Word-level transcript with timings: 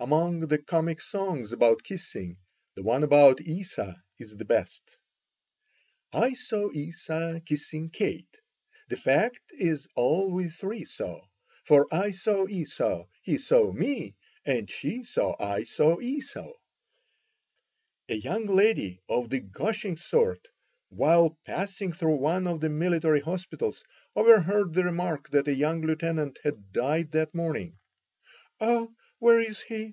Among 0.00 0.40
the 0.40 0.58
comic 0.58 1.00
songs 1.00 1.50
about 1.52 1.82
kissing, 1.82 2.36
the 2.74 2.82
one 2.82 3.04
about 3.04 3.40
Esau 3.40 3.94
is 4.18 4.36
the 4.36 4.44
best: 4.44 4.82
I 6.12 6.34
saw 6.34 6.70
Esau 6.72 7.40
kissing 7.40 7.88
Kate; 7.88 8.36
The 8.90 8.98
fact 8.98 9.40
is 9.52 9.86
we 9.86 9.92
all 9.94 10.50
three 10.50 10.84
saw; 10.84 11.22
For 11.64 11.86
I 11.94 12.10
saw 12.10 12.46
Esau, 12.48 13.06
he 13.22 13.38
saw 13.38 13.72
me, 13.72 14.14
And 14.44 14.68
she 14.70 15.04
saw 15.04 15.36
I 15.40 15.64
saw 15.64 15.98
Esau! 15.98 16.52
A 18.10 18.16
young 18.16 18.44
lady 18.46 19.00
of 19.08 19.30
the 19.30 19.40
gushing 19.40 19.96
sort, 19.96 20.48
while 20.90 21.38
passing 21.46 21.94
through 21.94 22.16
one 22.16 22.46
of 22.46 22.60
the 22.60 22.68
military 22.68 23.20
hospitals, 23.20 23.84
overheard 24.14 24.74
the 24.74 24.84
remark 24.84 25.30
that 25.30 25.48
a 25.48 25.54
young 25.54 25.80
lieutenant 25.80 26.40
had 26.42 26.72
died 26.72 27.12
that 27.12 27.34
morning. 27.34 27.78
"Oh, 28.60 28.92
where 29.20 29.40
is 29.40 29.60
he? 29.62 29.92